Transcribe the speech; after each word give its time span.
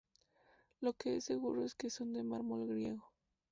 Lo 0.79 0.93
que 0.93 1.17
es 1.17 1.25
seguro 1.25 1.63
es 1.63 1.75
que 1.75 1.91
son 1.91 2.11
de 2.13 2.23
mármol 2.23 2.65
griego. 2.67 3.13